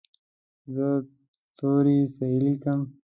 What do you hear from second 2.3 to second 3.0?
لیکم.